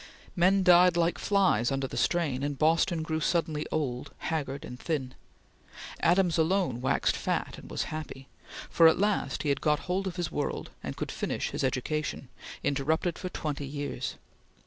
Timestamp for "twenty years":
13.29-14.15